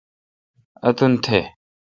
[0.87, 1.37] اتون تھ۔